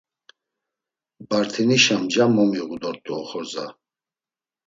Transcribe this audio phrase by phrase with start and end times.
[1.29, 3.65] Bartinişa mca momiğu dort̆u oxorza.